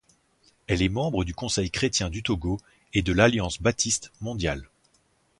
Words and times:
Elle 0.65 0.81
est 0.81 0.89
membre 0.89 1.23
du 1.23 1.35
Conseil 1.35 1.69
chrétien 1.69 2.09
du 2.09 2.23
Togo 2.23 2.59
et 2.95 3.03
de 3.03 3.13
l'Alliance 3.13 3.61
baptiste 3.61 4.11
mondiale. 4.19 4.67